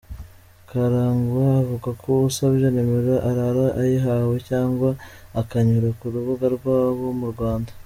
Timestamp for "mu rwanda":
7.19-7.71